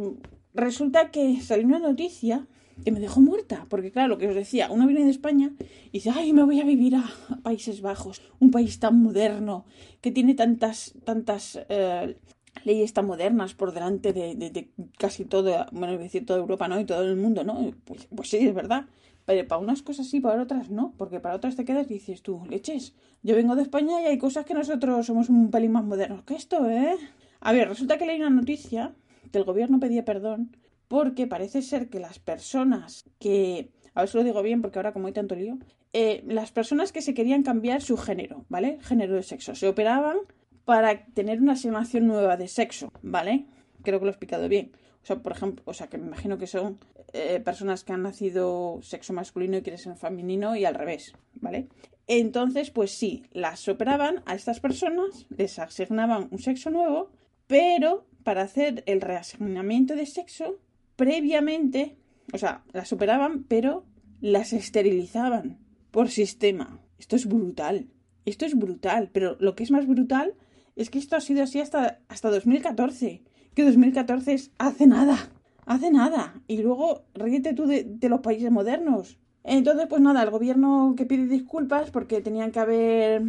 resulta 0.53 1.11
que 1.11 1.41
salió 1.41 1.65
una 1.65 1.79
noticia 1.79 2.45
que 2.83 2.91
me 2.91 2.99
dejó 2.99 3.21
muerta, 3.21 3.65
porque 3.69 3.91
claro, 3.91 4.09
lo 4.09 4.17
que 4.17 4.27
os 4.27 4.35
decía, 4.35 4.69
uno 4.69 4.85
viene 4.87 5.05
de 5.05 5.11
España 5.11 5.51
y 5.87 5.99
dice, 5.99 6.11
ay, 6.13 6.33
me 6.33 6.43
voy 6.43 6.59
a 6.59 6.65
vivir 6.65 6.95
a, 6.95 7.05
Países 7.43 7.81
Bajos, 7.81 8.21
un 8.39 8.51
país 8.51 8.79
tan 8.79 9.01
moderno, 9.01 9.65
que 10.01 10.11
tiene 10.11 10.35
tantas, 10.35 10.93
tantas 11.03 11.59
eh, 11.69 12.17
leyes 12.63 12.93
tan 12.93 13.05
modernas 13.05 13.53
por 13.53 13.71
delante 13.71 14.13
de, 14.13 14.69
casi 14.97 15.25
todo, 15.25 15.65
bueno, 15.71 15.97
decir 15.97 16.25
toda 16.25 16.39
Europa, 16.39 16.67
¿no? 16.67 16.79
Y 16.79 16.85
todo 16.85 17.03
el 17.03 17.15
mundo, 17.15 17.43
¿no? 17.43 17.71
Pues, 17.85 18.07
pues 18.13 18.29
sí, 18.29 18.37
es 18.37 18.53
verdad. 18.53 18.85
Pero 19.25 19.47
para 19.47 19.59
unas 19.61 19.81
cosas 19.81 20.07
sí, 20.07 20.19
para 20.19 20.41
otras 20.41 20.69
no, 20.69 20.93
porque 20.97 21.19
para 21.19 21.35
otras 21.35 21.55
te 21.55 21.65
quedas 21.65 21.89
y 21.89 21.95
dices 21.95 22.21
tú, 22.21 22.43
leches, 22.47 22.93
yo 23.23 23.35
vengo 23.35 23.55
de 23.55 23.63
España 23.63 24.01
y 24.01 24.05
hay 24.05 24.17
cosas 24.19 24.45
que 24.45 24.53
nosotros 24.53 25.05
somos 25.05 25.29
un 25.29 25.49
pelín 25.49 25.71
más 25.71 25.83
modernos 25.83 26.23
que 26.23 26.35
esto, 26.35 26.69
¿eh? 26.69 26.95
A 27.39 27.51
ver, 27.51 27.67
resulta 27.67 27.97
que 27.97 28.05
leí 28.05 28.19
una 28.19 28.29
noticia 28.29 28.93
que 29.31 29.39
el 29.39 29.43
gobierno 29.43 29.79
pedía 29.79 30.05
perdón 30.05 30.55
porque 30.87 31.27
parece 31.27 31.61
ser 31.61 31.89
que 31.89 31.99
las 31.99 32.19
personas 32.19 33.05
que, 33.19 33.71
a 33.93 34.01
ver 34.01 34.09
si 34.09 34.17
lo 34.17 34.23
digo 34.23 34.41
bien 34.41 34.61
porque 34.61 34.79
ahora 34.79 34.93
como 34.93 35.07
hay 35.07 35.13
tanto 35.13 35.35
lío, 35.35 35.57
eh, 35.93 36.23
las 36.27 36.51
personas 36.51 36.91
que 36.91 37.01
se 37.01 37.13
querían 37.13 37.43
cambiar 37.43 37.81
su 37.81 37.97
género, 37.97 38.45
¿vale? 38.49 38.79
Género 38.81 39.15
de 39.15 39.23
sexo, 39.23 39.55
se 39.55 39.67
operaban 39.67 40.17
para 40.65 41.05
tener 41.05 41.41
una 41.41 41.53
asignación 41.53 42.07
nueva 42.07 42.37
de 42.37 42.47
sexo, 42.47 42.91
¿vale? 43.01 43.45
Creo 43.83 43.99
que 43.99 44.05
lo 44.05 44.09
he 44.09 44.13
explicado 44.13 44.49
bien. 44.49 44.71
O 45.03 45.05
sea, 45.05 45.17
por 45.21 45.33
ejemplo, 45.33 45.63
o 45.67 45.73
sea, 45.73 45.87
que 45.87 45.97
me 45.97 46.07
imagino 46.07 46.37
que 46.37 46.47
son 46.47 46.79
eh, 47.13 47.39
personas 47.39 47.83
que 47.83 47.93
han 47.93 48.01
nacido 48.01 48.79
sexo 48.81 49.13
masculino 49.13 49.57
y 49.57 49.61
quieren 49.61 49.77
ser 49.77 49.95
femenino 49.95 50.55
y 50.55 50.65
al 50.65 50.73
revés, 50.73 51.13
¿vale? 51.35 51.69
Entonces, 52.07 52.71
pues 52.71 52.91
sí, 52.91 53.23
las 53.31 53.67
operaban 53.67 54.23
a 54.25 54.35
estas 54.35 54.59
personas, 54.59 55.27
les 55.29 55.59
asignaban 55.59 56.27
un 56.31 56.39
sexo 56.39 56.71
nuevo, 56.71 57.11
pero 57.47 58.05
para 58.23 58.41
hacer 58.41 58.83
el 58.87 59.01
reasignamiento 59.01 59.95
de 59.95 60.07
sexo, 60.07 60.59
previamente, 60.95 61.97
o 62.33 62.37
sea, 62.37 62.63
las 62.73 62.91
operaban, 62.93 63.43
pero 63.43 63.85
las 64.21 64.53
esterilizaban 64.53 65.59
por 65.91 66.09
sistema. 66.09 66.79
Esto 66.97 67.15
es 67.15 67.27
brutal. 67.27 67.87
Esto 68.25 68.45
es 68.45 68.57
brutal. 68.57 69.09
Pero 69.13 69.37
lo 69.39 69.55
que 69.55 69.63
es 69.63 69.71
más 69.71 69.87
brutal 69.87 70.33
es 70.75 70.89
que 70.89 70.99
esto 70.99 71.15
ha 71.15 71.21
sido 71.21 71.43
así 71.43 71.59
hasta, 71.59 71.99
hasta 72.07 72.29
2014. 72.29 73.23
Que 73.53 73.63
2014 73.63 74.33
es 74.33 74.51
hace 74.57 74.87
nada. 74.87 75.31
Hace 75.65 75.91
nada. 75.91 76.41
Y 76.47 76.61
luego 76.61 77.05
ríete 77.13 77.53
tú 77.53 77.65
de, 77.65 77.83
de 77.83 78.09
los 78.09 78.21
países 78.21 78.51
modernos. 78.51 79.17
Entonces, 79.43 79.85
pues 79.87 80.01
nada, 80.01 80.23
el 80.23 80.31
gobierno 80.31 80.95
que 80.97 81.05
pide 81.05 81.27
disculpas 81.27 81.91
porque 81.91 82.21
tenían 82.21 82.51
que 82.51 82.59
haber 82.59 83.21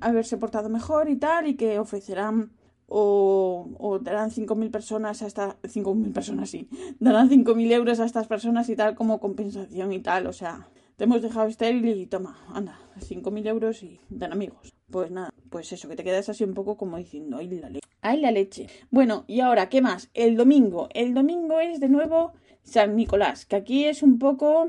haberse 0.00 0.36
portado 0.36 0.68
mejor 0.68 1.08
y 1.08 1.16
tal, 1.16 1.46
y 1.46 1.54
que 1.54 1.78
ofrecerán 1.78 2.50
o, 2.94 3.70
o 3.78 3.98
darán 4.00 4.30
5.000 4.30 4.70
personas 4.70 5.22
a 5.22 5.26
estas... 5.26 5.56
5.000 5.62 6.12
personas, 6.12 6.50
sí. 6.50 6.68
Darán 7.00 7.30
5.000 7.30 7.72
euros 7.72 8.00
a 8.00 8.04
estas 8.04 8.26
personas 8.26 8.68
y 8.68 8.76
tal 8.76 8.94
como 8.94 9.18
compensación 9.18 9.92
y 9.94 10.00
tal. 10.00 10.26
O 10.26 10.32
sea, 10.34 10.68
te 10.96 11.04
hemos 11.04 11.22
dejado 11.22 11.46
estéril 11.46 11.88
y 11.88 12.06
toma, 12.06 12.38
anda, 12.52 12.78
5.000 13.00 13.48
euros 13.48 13.82
y 13.82 13.98
dan 14.10 14.32
amigos. 14.32 14.74
Pues 14.90 15.10
nada, 15.10 15.32
pues 15.48 15.72
eso, 15.72 15.88
que 15.88 15.96
te 15.96 16.04
quedas 16.04 16.28
así 16.28 16.44
un 16.44 16.52
poco 16.52 16.76
como 16.76 16.98
diciendo, 16.98 17.38
ay 17.38 17.48
la 17.48 17.70
leche. 17.70 17.88
Ay 18.02 18.20
la 18.20 18.30
leche. 18.30 18.66
Bueno, 18.90 19.24
y 19.26 19.40
ahora, 19.40 19.70
¿qué 19.70 19.80
más? 19.80 20.10
El 20.12 20.36
domingo. 20.36 20.88
El 20.92 21.14
domingo 21.14 21.60
es 21.60 21.80
de 21.80 21.88
nuevo 21.88 22.32
San 22.62 22.94
Nicolás, 22.94 23.46
que 23.46 23.56
aquí 23.56 23.86
es 23.86 24.02
un 24.02 24.18
poco... 24.18 24.68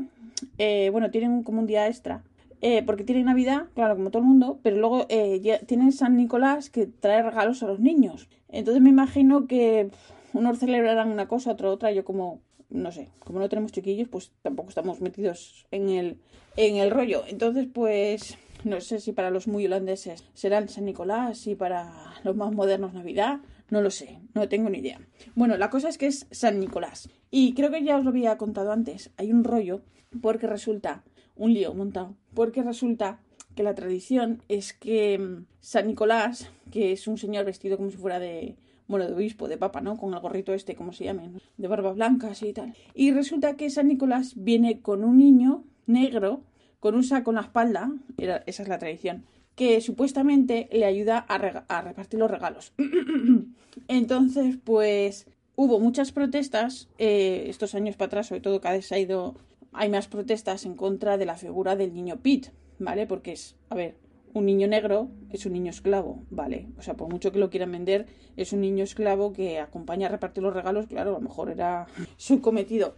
Eh, 0.58 0.90
bueno, 0.92 1.12
tienen 1.12 1.44
como 1.44 1.60
un 1.60 1.68
día 1.68 1.88
extra. 1.88 2.24
Eh, 2.66 2.82
porque 2.82 3.04
tienen 3.04 3.26
Navidad, 3.26 3.68
claro, 3.76 3.98
como 3.98 4.10
todo 4.10 4.22
el 4.22 4.28
mundo, 4.30 4.60
pero 4.64 4.78
luego 4.78 5.06
eh, 5.10 5.60
tienen 5.68 5.92
San 5.92 6.16
Nicolás 6.16 6.70
que 6.70 6.88
trae 6.88 7.22
regalos 7.22 7.62
a 7.62 7.68
los 7.68 7.82
niños. 7.82 8.30
Entonces 8.48 8.82
me 8.82 8.90
imagino 8.90 9.48
que 9.48 9.90
unos 10.32 10.60
celebrarán 10.60 11.12
una 11.12 11.28
cosa, 11.28 11.52
otro 11.52 11.72
otra. 11.72 11.92
Yo 11.92 12.06
como 12.06 12.40
no 12.74 12.92
sé, 12.92 13.10
como 13.20 13.40
no 13.40 13.50
tenemos 13.50 13.72
chiquillos, 13.72 14.08
pues 14.10 14.32
tampoco 14.42 14.70
estamos 14.70 15.00
metidos 15.00 15.68
en 15.72 15.90
el, 15.90 16.18
en 16.58 16.78
el 16.78 16.90
rollo. 16.90 17.24
Entonces, 17.28 17.68
pues 17.72 18.38
no 18.64 18.82
sé 18.82 19.00
si 19.00 19.12
para 19.12 19.30
los 19.30 19.48
muy 19.48 19.66
holandeses 19.66 20.24
será 20.34 20.66
San 20.68 20.86
Nicolás 20.86 21.46
y 21.48 21.56
para 21.56 21.92
los 22.24 22.36
más 22.36 22.52
modernos 22.52 22.94
Navidad. 22.94 23.40
No 23.70 23.82
lo 23.82 23.92
sé, 23.92 24.20
no 24.34 24.48
tengo 24.50 24.70
ni 24.70 24.80
idea. 24.80 25.00
Bueno, 25.36 25.58
la 25.58 25.70
cosa 25.70 25.90
es 25.90 25.98
que 25.98 26.08
es 26.08 26.28
San 26.32 26.60
Nicolás. 26.60 27.10
Y 27.30 27.54
creo 27.54 27.72
que 27.72 27.84
ya 27.84 27.98
os 27.98 28.04
lo 28.04 28.10
había 28.10 28.38
contado 28.38 28.72
antes. 28.72 29.12
Hay 29.18 29.32
un 29.32 29.44
rollo 29.44 29.82
porque 30.22 30.48
resulta, 30.48 31.04
un 31.36 31.54
lío 31.54 31.74
montado, 31.74 32.16
porque 32.34 32.64
resulta 32.64 33.20
que 33.56 33.64
la 33.64 33.76
tradición 33.76 34.42
es 34.50 34.74
que 34.74 35.18
mm, 35.18 35.46
San 35.60 35.88
Nicolás, 35.88 36.50
que 36.72 36.92
es 36.92 37.08
un 37.08 37.18
señor 37.18 37.46
vestido 37.46 37.78
como 37.78 37.92
si 37.92 37.98
fuera 37.98 38.20
de, 38.20 38.56
bueno, 38.88 39.08
de 39.08 39.14
obispo, 39.14 39.48
de 39.48 39.58
papa, 39.58 39.82
¿no? 39.82 39.98
Con 39.98 40.14
el 40.14 40.20
gorrito 40.20 40.54
este, 40.54 40.76
como 40.76 40.94
se 40.94 41.06
llame, 41.06 41.32
de 41.58 41.68
barbas 41.68 41.96
blancas 41.96 42.42
y 42.44 42.54
tal. 42.54 42.74
Y 42.94 43.12
resulta 43.12 43.56
que 43.56 43.70
San 43.70 43.88
Nicolás 43.88 44.34
viene 44.36 44.82
con 44.82 45.04
un 45.04 45.18
niño 45.18 45.64
negro, 45.86 46.42
con 46.80 46.96
un 46.96 47.04
saco 47.04 47.32
en 47.32 47.36
la 47.36 47.42
espalda, 47.42 47.92
esa 48.18 48.64
es 48.64 48.68
la 48.68 48.80
tradición, 48.80 49.26
que 49.56 49.82
supuestamente 49.82 50.68
le 50.72 50.86
ayuda 50.86 51.20
a, 51.20 51.38
repartir 51.82 52.20
los 52.20 52.30
regalos. 52.30 52.74
Entonces, 53.88 54.58
pues 54.64 55.28
hubo 55.56 55.80
muchas 55.80 56.12
protestas, 56.12 56.90
eh, 56.98 57.46
estos 57.48 57.76
años 57.76 57.96
para 57.96 58.08
atrás, 58.08 58.28
sobre 58.28 58.42
todo 58.42 58.60
cada 58.62 58.76
vez 58.76 58.92
ha 58.92 59.00
ido, 59.00 59.36
hay 59.74 59.90
más 59.90 60.08
protestas 60.08 60.66
en 60.66 60.76
contra 60.76 61.18
de 61.18 61.26
la 61.26 61.36
figura 61.36 61.76
del 61.76 61.94
niño 61.94 62.18
Pete, 62.22 62.52
¿vale? 62.80 63.08
Porque 63.08 63.34
es, 63.34 63.56
a 63.70 63.76
ver, 63.76 63.98
un 64.34 64.46
niño 64.46 64.68
negro 64.68 65.10
es 65.30 65.46
un 65.46 65.54
niño 65.54 65.70
esclavo, 65.70 66.24
¿vale? 66.30 66.68
O 66.78 66.82
sea, 66.82 66.96
por 66.96 67.10
mucho 67.10 67.32
que 67.32 67.40
lo 67.40 67.50
quieran 67.50 67.72
vender, 67.72 68.08
es 68.36 68.54
un 68.54 68.62
niño 68.62 68.84
esclavo 68.84 69.34
que 69.34 69.60
acompaña 69.60 70.08
a 70.08 70.12
repartir 70.12 70.44
los 70.44 70.54
regalos, 70.54 70.88
claro, 70.88 71.12
a 71.12 71.20
lo 71.20 71.22
mejor 71.22 71.50
era 71.50 71.88
su 72.18 72.42
cometido. 72.42 72.96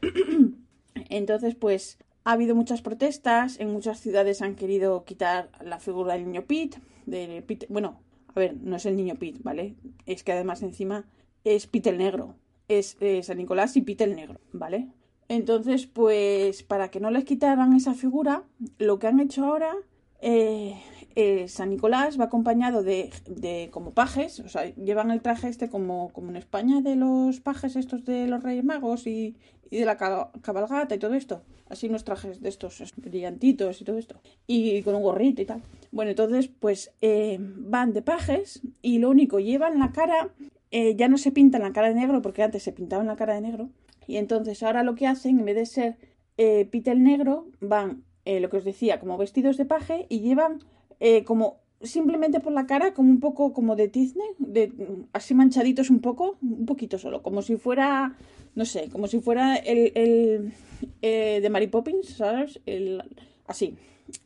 Entonces, 1.09 1.55
pues 1.55 1.99
ha 2.23 2.31
habido 2.31 2.55
muchas 2.55 2.81
protestas, 2.81 3.59
en 3.59 3.71
muchas 3.71 3.99
ciudades 3.99 4.41
han 4.41 4.55
querido 4.55 5.03
quitar 5.03 5.51
la 5.63 5.79
figura 5.79 6.13
del 6.13 6.25
niño 6.25 6.45
Pete, 6.45 6.79
bueno, 7.69 7.99
a 8.33 8.39
ver, 8.39 8.55
no 8.57 8.77
es 8.77 8.85
el 8.85 8.95
niño 8.95 9.15
Pete, 9.15 9.39
¿vale? 9.43 9.75
Es 10.05 10.23
que 10.23 10.31
además 10.31 10.63
encima 10.63 11.05
es 11.43 11.67
Pete 11.67 11.89
el 11.89 11.97
negro, 11.97 12.35
es 12.67 12.97
San 13.21 13.37
Nicolás 13.37 13.75
y 13.77 13.81
Pete 13.81 14.05
el 14.05 14.15
negro, 14.15 14.39
¿vale? 14.51 14.89
Entonces, 15.27 15.87
pues 15.87 16.63
para 16.63 16.89
que 16.89 16.99
no 16.99 17.09
les 17.09 17.25
quitaran 17.25 17.73
esa 17.73 17.93
figura, 17.93 18.43
lo 18.77 18.99
que 18.99 19.07
han 19.07 19.19
hecho 19.19 19.45
ahora 19.45 19.73
eh, 20.21 20.75
eh, 21.15 21.47
San 21.47 21.69
Nicolás 21.69 22.19
va 22.19 22.25
acompañado 22.25 22.83
de, 22.83 23.09
de, 23.27 23.69
como 23.71 23.91
pajes, 23.91 24.39
o 24.39 24.49
sea, 24.49 24.73
llevan 24.75 25.11
el 25.11 25.21
traje 25.21 25.47
este 25.47 25.69
como, 25.69 26.09
como 26.09 26.29
en 26.29 26.35
España 26.35 26.81
de 26.81 26.95
los 26.95 27.39
pajes 27.39 27.75
estos 27.75 28.05
de 28.05 28.27
los 28.27 28.43
Reyes 28.43 28.63
Magos 28.63 29.07
y, 29.07 29.35
y 29.69 29.77
de 29.77 29.85
la 29.85 29.97
cabalgata 29.97 30.95
y 30.95 30.99
todo 30.99 31.13
esto. 31.13 31.41
Así 31.69 31.87
unos 31.87 32.03
trajes 32.03 32.41
de 32.41 32.49
estos 32.49 32.83
brillantitos 32.97 33.81
y 33.81 33.85
todo 33.85 33.97
esto. 33.97 34.21
Y 34.45 34.83
con 34.83 34.95
un 34.95 35.01
gorrito 35.01 35.41
y 35.41 35.45
tal. 35.45 35.63
Bueno, 35.91 36.11
entonces 36.11 36.47
pues 36.47 36.91
eh, 37.01 37.37
van 37.39 37.93
de 37.93 38.01
pajes 38.01 38.61
y 38.81 38.99
lo 38.99 39.09
único, 39.09 39.39
llevan 39.39 39.79
la 39.79 39.91
cara, 39.91 40.29
eh, 40.71 40.95
ya 40.95 41.07
no 41.07 41.17
se 41.17 41.31
pintan 41.31 41.63
la 41.63 41.73
cara 41.73 41.89
de 41.89 41.95
negro 41.95 42.21
porque 42.21 42.43
antes 42.43 42.63
se 42.63 42.71
pintaban 42.71 43.07
la 43.07 43.15
cara 43.15 43.35
de 43.35 43.41
negro. 43.41 43.69
Y 44.07 44.17
entonces 44.17 44.61
ahora 44.63 44.83
lo 44.83 44.95
que 44.95 45.07
hacen, 45.07 45.39
en 45.39 45.45
vez 45.45 45.55
de 45.55 45.65
ser 45.65 45.97
eh, 46.37 46.65
pitel 46.65 47.03
negro, 47.03 47.47
van, 47.59 48.03
lo 48.25 48.49
que 48.49 48.57
os 48.57 48.65
decía, 48.65 48.99
como 48.99 49.17
vestidos 49.17 49.57
de 49.57 49.65
paje 49.65 50.07
y 50.09 50.19
llevan 50.21 50.59
eh, 50.99 51.23
como 51.23 51.59
simplemente 51.81 52.39
por 52.39 52.53
la 52.53 52.65
cara, 52.65 52.93
como 52.93 53.09
un 53.09 53.19
poco 53.19 53.53
como 53.53 53.75
de 53.75 53.87
tizne, 53.87 54.23
de, 54.39 54.71
así 55.13 55.33
manchaditos 55.33 55.89
un 55.89 55.99
poco, 55.99 56.37
un 56.41 56.65
poquito 56.65 56.97
solo, 56.97 57.21
como 57.21 57.41
si 57.41 57.57
fuera, 57.57 58.15
no 58.55 58.65
sé, 58.65 58.89
como 58.89 59.07
si 59.07 59.19
fuera 59.19 59.55
el, 59.57 59.91
el 59.95 60.53
eh, 61.01 61.39
de 61.41 61.49
Mary 61.49 61.67
Poppins, 61.67 62.07
¿sabes? 62.07 62.59
El, 62.65 63.03
así. 63.45 63.75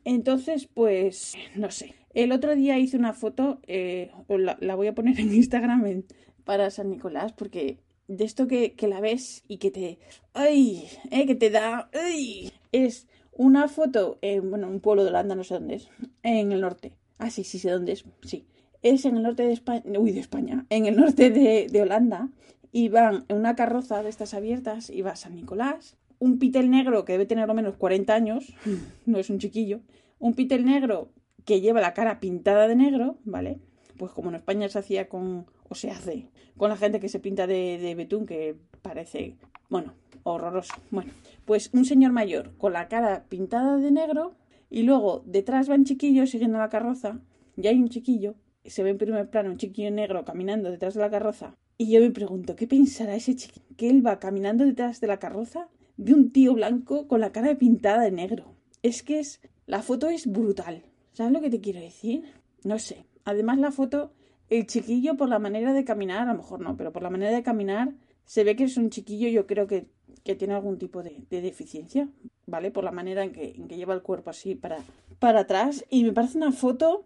Entonces, 0.06 0.68
pues, 0.74 1.36
no 1.56 1.72
sé. 1.72 1.96
El 2.14 2.32
otro 2.32 2.56
día 2.56 2.78
hice 2.80 2.98
una 2.98 3.14
foto, 3.14 3.60
eh, 3.68 4.12
la, 4.28 4.76
voy 4.76 4.88
a 4.88 4.96
poner 4.96 5.20
en 5.20 5.34
Instagram 5.34 6.04
para 6.44 6.70
San 6.70 6.90
Nicolás, 6.90 7.34
porque 7.34 7.78
de 8.10 8.26
esto 8.26 8.48
que, 8.48 8.74
que 8.74 8.88
la 8.88 9.00
ves 9.00 9.44
y 9.48 9.58
que 9.58 9.72
te, 9.72 10.00
ay, 10.34 10.90
eh, 11.12 11.26
que 11.28 11.36
te 11.36 11.52
da, 11.52 11.90
ay, 11.94 12.52
es 12.72 13.08
una 13.32 13.68
foto 13.68 14.18
en, 14.22 14.50
bueno, 14.50 14.68
un 14.68 14.80
pueblo 14.82 15.04
de 15.04 15.10
Holanda, 15.10 15.36
no 15.36 15.44
sé 15.44 15.54
dónde 15.54 15.76
es, 15.76 15.90
en 16.24 16.52
el 16.52 16.60
norte. 16.60 16.98
Ah, 17.20 17.30
sí, 17.30 17.44
sí 17.44 17.60
sé 17.60 17.70
dónde 17.70 17.94
es, 17.94 18.04
sí. 18.24 18.46
Es 18.82 19.06
en 19.06 19.16
el 19.16 19.24
norte 19.24 19.44
de 19.44 19.54
España, 19.54 19.84
uy, 20.00 20.12
de 20.12 20.20
España, 20.20 20.66
en 20.70 20.88
el 20.88 20.96
norte 20.98 21.30
de, 21.30 21.68
de 21.72 21.82
Holanda, 21.82 22.30
y 22.72 22.90
van 22.90 23.26
en 23.28 23.38
una 23.38 23.56
carroza 23.56 24.02
de 24.02 24.10
estas 24.10 24.34
abiertas, 24.34 24.90
y 24.90 25.04
va 25.04 25.16
San 25.16 25.36
Nicolás, 25.36 25.96
un 26.18 26.40
pitel 26.40 26.72
negro 26.72 27.06
que 27.06 27.14
debe 27.14 27.28
tener 27.28 27.48
lo 27.48 27.54
menos 27.54 27.78
40 27.78 28.14
años, 28.14 28.54
no 29.06 29.20
es 29.20 29.30
un 29.30 29.38
chiquillo, 29.38 29.82
un 30.18 30.34
pitel 30.34 30.66
negro 30.66 31.12
que 31.46 31.62
lleva 31.62 31.80
la 31.80 31.94
cara 31.94 32.20
pintada 32.20 32.68
de 32.68 32.76
negro, 32.76 33.20
¿vale? 33.24 33.60
Pues 34.00 34.14
como 34.14 34.30
en 34.30 34.36
España 34.36 34.70
se 34.70 34.80
hacía 34.80 35.10
con, 35.10 35.46
o 35.68 35.76
se 35.76 35.92
hace, 35.92 36.30
con 36.56 36.70
la 36.70 36.78
gente 36.78 37.02
que 37.02 37.10
se 37.10 37.20
pinta 37.20 37.46
de, 37.48 37.78
de 37.78 37.96
betún, 37.96 38.26
que 38.26 38.56
parece, 38.82 39.36
bueno, 39.70 39.94
horroroso. 40.24 40.74
Bueno, 40.90 41.12
pues 41.44 41.70
un 41.74 41.84
señor 41.84 42.14
mayor 42.14 42.56
con 42.58 42.72
la 42.72 42.88
cara 42.88 43.26
pintada 43.28 43.76
de 43.76 43.92
negro 43.92 44.36
y 44.70 44.84
luego 44.84 45.22
detrás 45.26 45.68
van 45.68 45.84
chiquillos 45.84 46.30
siguiendo 46.30 46.58
la 46.58 46.70
carroza 46.70 47.20
y 47.58 47.68
hay 47.68 47.78
un 47.78 47.90
chiquillo, 47.90 48.36
se 48.64 48.84
ve 48.84 48.92
en 48.92 48.98
primer 48.98 49.30
plano 49.30 49.50
un 49.50 49.58
chiquillo 49.58 49.92
negro 49.92 50.24
caminando 50.24 50.72
detrás 50.72 50.94
de 50.94 51.02
la 51.02 51.10
carroza 51.10 51.58
y 51.78 51.92
yo 51.92 52.00
me 52.00 52.12
pregunto, 52.12 52.56
¿qué 52.56 52.68
pensará 52.68 53.16
ese 53.16 53.36
chiquillo? 53.36 53.66
Que 53.76 53.90
él 53.90 54.06
va 54.06 54.20
caminando 54.20 54.66
detrás 54.66 55.02
de 55.02 55.08
la 55.08 55.20
carroza 55.20 55.68
de 55.98 56.14
un 56.14 56.32
tío 56.32 56.54
blanco 56.54 57.08
con 57.10 57.20
la 57.20 57.34
cara 57.34 57.58
pintada 57.58 58.04
de 58.04 58.12
negro. 58.12 58.56
Es 58.82 59.04
que 59.04 59.20
es, 59.20 59.42
la 59.66 59.82
foto 59.82 60.10
es 60.10 60.26
brutal. 60.26 60.84
¿Sabes 61.12 61.34
lo 61.34 61.42
que 61.42 61.50
te 61.50 61.60
quiero 61.60 61.82
decir? 61.82 62.24
No 62.64 62.80
sé. 62.80 63.06
Además 63.26 63.58
la 63.60 63.72
foto, 63.72 64.12
el 64.50 64.66
chiquillo 64.66 65.16
por 65.18 65.30
la 65.30 65.40
manera 65.40 65.74
de 65.74 65.84
caminar, 65.84 66.28
a 66.28 66.32
lo 66.32 66.38
mejor 66.38 66.62
no, 66.62 66.78
pero 66.78 66.92
por 66.92 67.04
la 67.04 67.10
manera 67.10 67.32
de 67.32 67.44
caminar 67.44 67.94
se 68.26 68.44
ve 68.44 68.56
que 68.56 68.66
es 68.66 68.78
un 68.78 68.90
chiquillo, 68.90 69.28
yo 69.30 69.48
creo 69.48 69.68
que 69.68 69.88
que 70.24 70.36
tiene 70.36 70.54
algún 70.54 70.78
tipo 70.78 71.02
de, 71.04 71.26
deficiencia, 71.30 72.08
¿vale? 72.46 72.72
Por 72.72 72.84
la 72.84 72.92
manera 72.92 73.24
en 73.24 73.32
que, 73.32 73.54
en 73.56 73.68
que 73.68 73.78
lleva 73.78 73.94
el 73.94 74.02
cuerpo 74.02 74.30
así 74.30 74.56
para, 74.56 74.78
para 75.20 75.42
atrás. 75.42 75.86
Y 75.90 76.04
me 76.04 76.14
parece 76.14 76.38
una 76.38 76.52
foto 76.52 77.06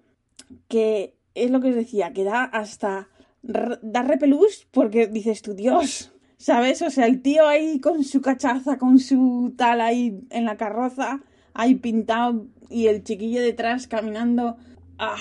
que 0.67 1.15
es 1.35 1.51
lo 1.51 1.61
que 1.61 1.69
os 1.69 1.75
decía, 1.75 2.13
que 2.13 2.23
da 2.23 2.43
hasta 2.43 3.09
dar 3.41 4.07
repelús 4.07 4.67
porque 4.71 5.07
dices 5.07 5.41
tú, 5.41 5.53
Dios, 5.53 6.11
¿sabes? 6.37 6.81
O 6.81 6.89
sea, 6.89 7.05
el 7.05 7.21
tío 7.21 7.47
ahí 7.47 7.79
con 7.79 8.03
su 8.03 8.21
cachaza, 8.21 8.77
con 8.77 8.99
su 8.99 9.53
tal 9.57 9.81
ahí 9.81 10.21
en 10.29 10.45
la 10.45 10.57
carroza, 10.57 11.21
ahí 11.53 11.75
pintado 11.75 12.47
y 12.69 12.87
el 12.87 13.03
chiquillo 13.03 13.41
detrás 13.41 13.87
caminando. 13.87 14.57
Ah, 14.97 15.17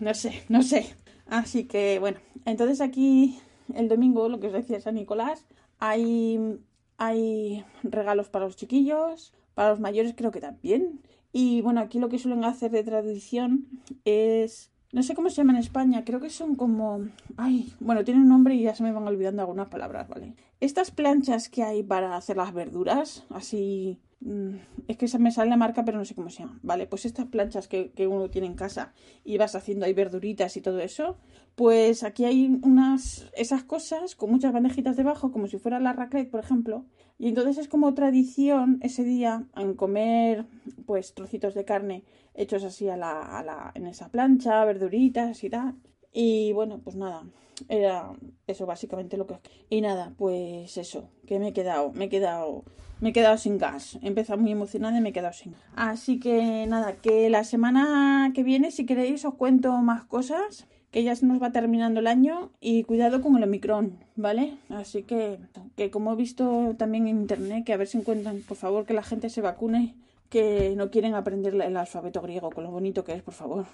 no 0.00 0.14
sé, 0.14 0.42
no 0.48 0.62
sé. 0.62 0.94
Así 1.26 1.64
que 1.64 1.98
bueno, 1.98 2.18
entonces 2.44 2.80
aquí 2.80 3.38
el 3.74 3.88
domingo, 3.88 4.28
lo 4.28 4.40
que 4.40 4.48
os 4.48 4.52
decía 4.52 4.80
San 4.80 4.94
Nicolás, 4.96 5.46
hay 5.78 6.58
hay 6.96 7.64
regalos 7.82 8.28
para 8.28 8.44
los 8.44 8.56
chiquillos, 8.56 9.32
para 9.54 9.70
los 9.70 9.80
mayores 9.80 10.14
creo 10.16 10.30
que 10.30 10.40
también. 10.40 11.00
Y 11.32 11.62
bueno, 11.62 11.80
aquí 11.80 11.98
lo 11.98 12.08
que 12.08 12.18
suelen 12.18 12.44
hacer 12.44 12.70
de 12.70 12.84
tradición 12.84 13.66
es 14.04 14.70
no 14.94 15.02
sé 15.02 15.16
cómo 15.16 15.28
se 15.28 15.36
llama 15.36 15.54
en 15.54 15.58
España, 15.58 16.04
creo 16.04 16.20
que 16.20 16.30
son 16.30 16.54
como... 16.54 17.08
Ay, 17.36 17.74
bueno, 17.80 18.04
tienen 18.04 18.22
un 18.22 18.28
nombre 18.28 18.54
y 18.54 18.62
ya 18.62 18.76
se 18.76 18.84
me 18.84 18.92
van 18.92 19.08
olvidando 19.08 19.42
algunas 19.42 19.66
palabras, 19.66 20.08
¿vale? 20.08 20.36
Estas 20.60 20.92
planchas 20.92 21.48
que 21.48 21.64
hay 21.64 21.82
para 21.82 22.16
hacer 22.16 22.36
las 22.36 22.54
verduras, 22.54 23.24
así... 23.30 23.98
Mm, 24.24 24.56
es 24.88 24.96
que 24.96 25.18
me 25.18 25.30
sale 25.30 25.50
la 25.50 25.58
marca, 25.58 25.84
pero 25.84 25.98
no 25.98 26.04
sé 26.06 26.14
cómo 26.14 26.30
se 26.30 26.42
llama. 26.42 26.58
Vale, 26.62 26.86
pues 26.86 27.04
estas 27.04 27.26
planchas 27.26 27.68
que, 27.68 27.90
que 27.92 28.06
uno 28.06 28.30
tiene 28.30 28.46
en 28.46 28.54
casa 28.54 28.94
y 29.22 29.36
vas 29.36 29.54
haciendo 29.54 29.84
ahí 29.84 29.92
verduritas 29.92 30.56
y 30.56 30.62
todo 30.62 30.80
eso, 30.80 31.18
pues 31.54 32.02
aquí 32.02 32.24
hay 32.24 32.58
unas... 32.62 33.30
esas 33.36 33.64
cosas 33.64 34.16
con 34.16 34.30
muchas 34.30 34.52
bandejitas 34.52 34.96
debajo, 34.96 35.30
como 35.30 35.46
si 35.46 35.58
fuera 35.58 35.78
la 35.78 35.92
raclette, 35.92 36.30
por 36.30 36.40
ejemplo. 36.40 36.86
Y 37.18 37.28
entonces 37.28 37.58
es 37.58 37.68
como 37.68 37.92
tradición 37.92 38.78
ese 38.82 39.04
día 39.04 39.46
en 39.56 39.74
comer 39.74 40.46
pues 40.86 41.14
trocitos 41.14 41.54
de 41.54 41.64
carne 41.64 42.04
hechos 42.34 42.64
así 42.64 42.88
a 42.88 42.96
la, 42.96 43.38
a 43.38 43.42
la, 43.44 43.72
en 43.74 43.86
esa 43.86 44.08
plancha, 44.08 44.64
verduritas 44.64 45.44
y 45.44 45.50
tal. 45.50 45.74
Y 46.14 46.52
bueno, 46.52 46.80
pues 46.82 46.94
nada, 46.94 47.24
era 47.68 48.12
eso 48.46 48.66
básicamente 48.66 49.16
lo 49.16 49.26
que... 49.26 49.34
Y 49.68 49.80
nada, 49.80 50.14
pues 50.16 50.78
eso, 50.78 51.08
que 51.26 51.38
me 51.38 51.48
he 51.48 51.52
quedado, 51.52 51.92
me 51.92 52.04
he 52.04 52.08
quedado, 52.08 52.62
me 53.00 53.10
he 53.10 53.12
quedado 53.12 53.36
sin 53.36 53.58
gas. 53.58 53.98
He 54.00 54.06
empezado 54.06 54.38
muy 54.40 54.52
emocionada 54.52 54.96
y 54.96 55.00
me 55.00 55.08
he 55.08 55.12
quedado 55.12 55.34
sin 55.34 55.54
Así 55.74 56.20
que 56.20 56.66
nada, 56.68 56.94
que 56.94 57.28
la 57.28 57.42
semana 57.42 58.30
que 58.32 58.44
viene, 58.44 58.70
si 58.70 58.86
queréis, 58.86 59.24
os 59.24 59.34
cuento 59.34 59.72
más 59.72 60.04
cosas 60.04 60.66
que 60.92 61.02
ya 61.02 61.16
se 61.16 61.26
nos 61.26 61.42
va 61.42 61.50
terminando 61.50 61.98
el 61.98 62.06
año 62.06 62.52
y 62.60 62.84
cuidado 62.84 63.20
con 63.20 63.36
el 63.36 63.42
Omicron, 63.42 63.98
¿vale? 64.14 64.58
Así 64.68 65.02
que, 65.02 65.40
que 65.74 65.90
como 65.90 66.12
he 66.12 66.16
visto 66.16 66.76
también 66.78 67.08
en 67.08 67.18
internet, 67.18 67.64
que 67.64 67.72
a 67.72 67.76
ver 67.76 67.88
si 67.88 67.98
encuentran, 67.98 68.42
por 68.46 68.56
favor, 68.56 68.86
que 68.86 68.94
la 68.94 69.02
gente 69.02 69.28
se 69.28 69.40
vacune 69.40 69.96
que 70.30 70.74
no 70.76 70.90
quieren 70.90 71.14
aprender 71.14 71.54
el 71.54 71.76
alfabeto 71.76 72.20
griego, 72.20 72.50
con 72.50 72.64
lo 72.64 72.70
bonito 72.70 73.04
que 73.04 73.12
es, 73.12 73.22
por 73.22 73.34
favor. 73.34 73.66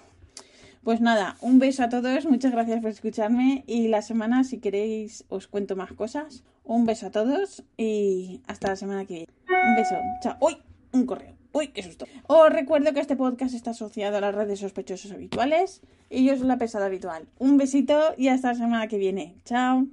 Pues 0.82 1.02
nada, 1.02 1.36
un 1.42 1.58
beso 1.58 1.82
a 1.84 1.90
todos, 1.90 2.24
muchas 2.24 2.52
gracias 2.52 2.80
por 2.80 2.90
escucharme 2.90 3.64
y 3.66 3.88
la 3.88 4.00
semana, 4.00 4.44
si 4.44 4.58
queréis, 4.58 5.24
os 5.28 5.46
cuento 5.46 5.76
más 5.76 5.92
cosas. 5.92 6.42
Un 6.64 6.86
beso 6.86 7.08
a 7.08 7.10
todos 7.10 7.64
y 7.76 8.40
hasta 8.46 8.68
la 8.68 8.76
semana 8.76 9.04
que 9.04 9.14
viene. 9.14 9.28
Un 9.68 9.76
beso, 9.76 9.96
chao. 10.22 10.36
¡Uy! 10.40 10.56
Un 10.92 11.04
correo. 11.04 11.34
¡Uy, 11.52 11.68
qué 11.68 11.82
susto! 11.82 12.06
Os 12.28 12.50
recuerdo 12.50 12.94
que 12.94 13.00
este 13.00 13.16
podcast 13.16 13.54
está 13.54 13.72
asociado 13.72 14.16
a 14.16 14.20
las 14.20 14.34
redes 14.34 14.60
sospechosos 14.60 15.12
habituales 15.12 15.82
y 16.08 16.24
yo 16.24 16.36
soy 16.36 16.46
la 16.46 16.58
pesada 16.58 16.86
habitual. 16.86 17.28
Un 17.38 17.58
besito 17.58 18.14
y 18.16 18.28
hasta 18.28 18.48
la 18.48 18.54
semana 18.54 18.88
que 18.88 18.98
viene. 18.98 19.36
Chao. 19.44 19.86